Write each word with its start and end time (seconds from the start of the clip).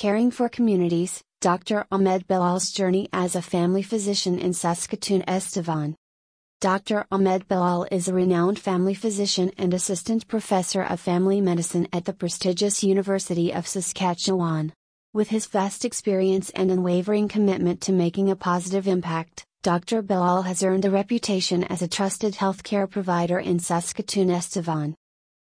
Caring 0.00 0.30
for 0.30 0.48
Communities, 0.48 1.22
Dr. 1.42 1.84
Ahmed 1.92 2.26
Belal's 2.26 2.70
journey 2.70 3.10
as 3.12 3.36
a 3.36 3.42
family 3.42 3.82
physician 3.82 4.38
in 4.38 4.54
Saskatoon 4.54 5.22
Estevan. 5.28 5.94
Dr. 6.62 7.04
Ahmed 7.12 7.46
Belal 7.48 7.86
is 7.92 8.08
a 8.08 8.14
renowned 8.14 8.58
family 8.58 8.94
physician 8.94 9.52
and 9.58 9.74
assistant 9.74 10.26
professor 10.26 10.82
of 10.82 11.00
family 11.00 11.42
medicine 11.42 11.86
at 11.92 12.06
the 12.06 12.14
prestigious 12.14 12.82
University 12.82 13.52
of 13.52 13.68
Saskatchewan. 13.68 14.72
With 15.12 15.28
his 15.28 15.44
vast 15.44 15.84
experience 15.84 16.48
and 16.48 16.70
unwavering 16.70 17.28
commitment 17.28 17.82
to 17.82 17.92
making 17.92 18.30
a 18.30 18.36
positive 18.36 18.88
impact, 18.88 19.44
Dr. 19.62 20.02
Belal 20.02 20.46
has 20.46 20.62
earned 20.62 20.86
a 20.86 20.90
reputation 20.90 21.64
as 21.64 21.82
a 21.82 21.88
trusted 21.88 22.36
healthcare 22.36 22.90
provider 22.90 23.38
in 23.38 23.58
Saskatoon 23.58 24.30
Estevan. 24.30 24.96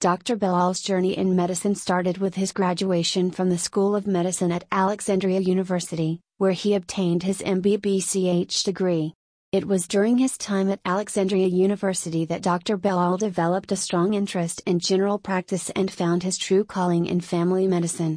Dr. 0.01 0.35
Belal's 0.35 0.81
journey 0.81 1.15
in 1.19 1.37
medicine 1.37 1.75
started 1.75 2.17
with 2.17 2.35
his 2.35 2.53
graduation 2.53 3.31
from 3.31 3.51
the 3.51 3.59
School 3.59 3.95
of 3.95 4.07
Medicine 4.07 4.51
at 4.51 4.65
Alexandria 4.73 5.41
University, 5.41 6.21
where 6.39 6.53
he 6.53 6.75
obtained 6.75 7.23
his 7.23 7.43
MBBCH 7.43 8.65
degree. 8.65 9.13
It 9.53 9.67
was 9.67 9.87
during 9.87 10.17
his 10.17 10.39
time 10.39 10.71
at 10.71 10.81
Alexandria 10.87 11.49
University 11.49 12.25
that 12.25 12.41
Dr. 12.41 12.79
Belal 12.79 13.19
developed 13.19 13.73
a 13.73 13.77
strong 13.77 14.15
interest 14.15 14.63
in 14.65 14.79
general 14.79 15.19
practice 15.19 15.69
and 15.77 15.91
found 15.91 16.23
his 16.23 16.39
true 16.39 16.65
calling 16.65 17.05
in 17.05 17.21
family 17.21 17.67
medicine. 17.67 18.17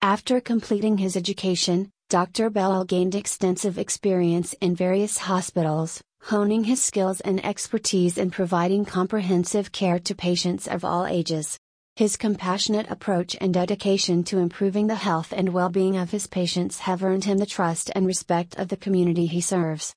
After 0.00 0.40
completing 0.40 0.98
his 0.98 1.16
education, 1.16 1.90
Dr. 2.08 2.48
Belal 2.48 2.86
gained 2.86 3.16
extensive 3.16 3.76
experience 3.76 4.54
in 4.60 4.76
various 4.76 5.18
hospitals, 5.18 6.00
honing 6.28 6.64
his 6.64 6.82
skills 6.82 7.22
and 7.22 7.42
expertise 7.42 8.18
in 8.18 8.30
providing 8.30 8.84
comprehensive 8.84 9.72
care 9.72 9.98
to 9.98 10.14
patients 10.14 10.68
of 10.68 10.84
all 10.84 11.06
ages. 11.06 11.58
His 11.96 12.18
compassionate 12.18 12.90
approach 12.90 13.34
and 13.40 13.54
dedication 13.54 14.22
to 14.24 14.36
improving 14.36 14.88
the 14.88 14.94
health 14.94 15.32
and 15.34 15.48
well 15.54 15.70
being 15.70 15.96
of 15.96 16.10
his 16.10 16.26
patients 16.26 16.80
have 16.80 17.02
earned 17.02 17.24
him 17.24 17.38
the 17.38 17.46
trust 17.46 17.90
and 17.94 18.06
respect 18.06 18.58
of 18.58 18.68
the 18.68 18.76
community 18.76 19.24
he 19.24 19.40
serves. 19.40 19.94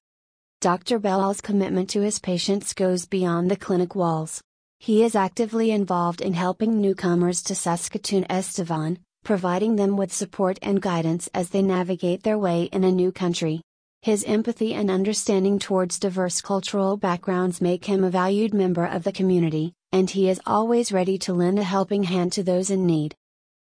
Dr. 0.62 1.00
Belal's 1.00 1.42
commitment 1.42 1.90
to 1.90 2.02
his 2.02 2.18
patients 2.18 2.74
goes 2.74 3.06
beyond 3.06 3.52
the 3.52 3.58
clinic 3.58 3.94
walls. 3.94 4.42
He 4.80 5.04
is 5.04 5.16
actively 5.16 5.72
involved 5.72 6.22
in 6.22 6.34
helping 6.34 6.80
newcomers 6.80 7.44
to 7.44 7.56
Saskatoon 7.56 8.26
Estevan, 8.30 9.00
providing 9.26 9.76
them 9.76 9.98
with 9.98 10.14
support 10.14 10.60
and 10.62 10.82
guidance 10.82 11.28
as 11.34 11.50
they 11.50 11.62
navigate 11.62 12.24
their 12.24 12.40
way 12.40 12.70
in 12.72 12.86
a 12.86 12.92
new 12.92 13.12
country. 13.12 13.62
His 14.04 14.24
empathy 14.24 14.74
and 14.74 14.90
understanding 14.90 15.60
towards 15.60 16.00
diverse 16.00 16.42
cultural 16.42 16.98
backgrounds 16.98 17.62
make 17.62 17.86
him 17.86 18.04
a 18.04 18.10
valued 18.10 18.52
member 18.52 18.84
of 18.84 19.04
the 19.04 19.12
community, 19.12 19.74
and 19.92 20.10
he 20.10 20.28
is 20.28 20.42
always 20.44 20.92
ready 20.92 21.20
to 21.20 21.34
lend 21.34 21.60
a 21.60 21.64
helping 21.64 22.02
hand 22.02 22.32
to 22.32 22.42
those 22.42 22.72
in 22.72 22.88
need. 22.88 23.14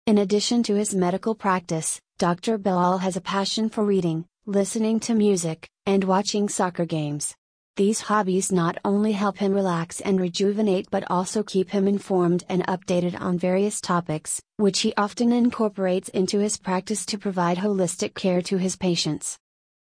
In 0.06 0.18
addition 0.18 0.62
to 0.64 0.74
his 0.74 0.94
medical 0.94 1.34
practice, 1.34 1.98
Dr. 2.18 2.58
Belal 2.58 3.00
has 3.00 3.16
a 3.16 3.22
passion 3.22 3.70
for 3.70 3.84
reading, 3.84 4.26
listening 4.44 5.00
to 5.00 5.14
music, 5.14 5.66
and 5.86 6.04
watching 6.04 6.50
soccer 6.50 6.84
games. 6.84 7.34
These 7.76 8.02
hobbies 8.02 8.52
not 8.52 8.76
only 8.84 9.12
help 9.12 9.38
him 9.38 9.54
relax 9.54 10.02
and 10.02 10.20
rejuvenate 10.20 10.90
but 10.90 11.10
also 11.10 11.42
keep 11.42 11.70
him 11.70 11.88
informed 11.88 12.44
and 12.50 12.66
updated 12.66 13.18
on 13.18 13.38
various 13.38 13.80
topics, 13.80 14.42
which 14.58 14.80
he 14.80 14.92
often 14.94 15.32
incorporates 15.32 16.10
into 16.10 16.38
his 16.38 16.58
practice 16.58 17.06
to 17.06 17.16
provide 17.16 17.56
holistic 17.56 18.12
care 18.14 18.42
to 18.42 18.58
his 18.58 18.76
patients. 18.76 19.38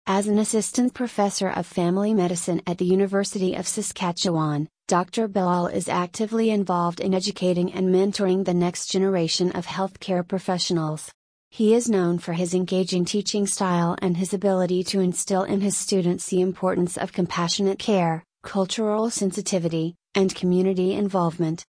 As 0.09 0.27
an 0.27 0.41
assistant 0.41 0.95
professor 0.95 1.49
of 1.49 1.65
family 1.65 2.13
medicine 2.13 2.61
at 2.67 2.79
the 2.79 2.85
University 2.85 3.55
of 3.55 3.69
Saskatchewan, 3.69 4.69
Dr. 4.89 5.29
Belal 5.29 5.73
is 5.73 5.89
actively 5.89 6.51
involved 6.51 6.99
in 6.99 7.15
educating 7.15 7.73
and 7.73 7.95
mentoring 7.95 8.45
the 8.45 8.53
next 8.53 8.91
generation 8.91 9.53
of 9.53 9.65
healthcare 9.65 10.27
professionals. 10.27 11.13
He 11.51 11.73
is 11.73 11.89
known 11.89 12.19
for 12.19 12.33
his 12.33 12.53
engaging 12.53 13.05
teaching 13.05 13.47
style 13.47 13.97
and 14.03 14.17
his 14.17 14.35
ability 14.35 14.83
to 14.85 14.99
instill 14.99 15.45
in 15.45 15.61
his 15.61 15.77
students 15.77 16.27
the 16.27 16.41
importance 16.41 16.99
of 16.99 17.13
compassionate 17.13 17.79
care, 17.79 18.25
cultural 18.43 19.09
sensitivity, 19.09 19.95
and 20.17 20.35
community 20.35 20.95
involvement. 20.95 21.65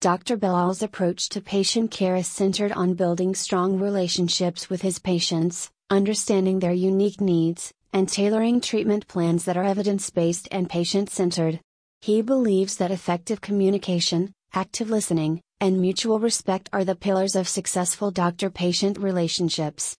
Dr. 0.00 0.36
Belal's 0.36 0.82
approach 0.82 1.28
to 1.30 1.40
patient 1.40 1.90
care 1.90 2.14
is 2.14 2.28
centered 2.28 2.70
on 2.70 2.94
building 2.94 3.34
strong 3.34 3.80
relationships 3.80 4.70
with 4.70 4.82
his 4.82 5.00
patients, 5.00 5.70
understanding 5.94 6.58
their 6.58 6.72
unique 6.72 7.20
needs, 7.20 7.72
and 7.92 8.08
tailoring 8.08 8.60
treatment 8.60 9.06
plans 9.06 9.44
that 9.44 9.56
are 9.56 9.64
evidence 9.64 10.10
based 10.10 10.48
and 10.50 10.68
patient 10.68 11.08
centered. 11.08 11.60
He 12.00 12.20
believes 12.20 12.76
that 12.76 12.90
effective 12.90 13.40
communication, 13.40 14.32
active 14.52 14.90
listening, 14.90 15.40
and 15.60 15.80
mutual 15.80 16.18
respect 16.18 16.68
are 16.72 16.84
the 16.84 16.96
pillars 16.96 17.36
of 17.36 17.48
successful 17.48 18.10
doctor 18.10 18.50
patient 18.50 18.98
relationships. 18.98 19.96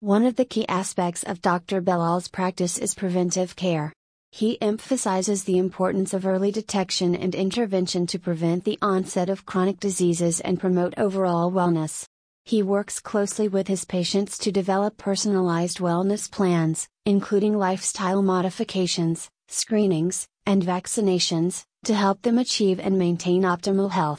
One 0.00 0.24
of 0.24 0.36
the 0.36 0.44
key 0.46 0.66
aspects 0.68 1.22
of 1.22 1.42
Dr. 1.42 1.80
Belal's 1.82 2.28
practice 2.28 2.78
is 2.78 2.94
preventive 2.94 3.54
care. 3.54 3.92
He 4.32 4.60
emphasizes 4.60 5.44
the 5.44 5.58
importance 5.58 6.14
of 6.14 6.26
early 6.26 6.50
detection 6.50 7.14
and 7.14 7.34
intervention 7.34 8.06
to 8.08 8.18
prevent 8.18 8.64
the 8.64 8.78
onset 8.80 9.28
of 9.28 9.46
chronic 9.46 9.78
diseases 9.80 10.40
and 10.40 10.58
promote 10.58 10.94
overall 10.96 11.52
wellness. 11.52 12.06
He 12.46 12.62
works 12.62 13.00
closely 13.00 13.48
with 13.48 13.66
his 13.66 13.84
patients 13.84 14.38
to 14.38 14.52
develop 14.52 14.96
personalized 14.96 15.78
wellness 15.78 16.30
plans, 16.30 16.86
including 17.04 17.58
lifestyle 17.58 18.22
modifications, 18.22 19.28
screenings, 19.48 20.28
and 20.46 20.62
vaccinations, 20.62 21.64
to 21.86 21.94
help 21.94 22.22
them 22.22 22.38
achieve 22.38 22.78
and 22.78 22.96
maintain 22.96 23.42
optimal 23.42 23.90
health. 23.90 24.14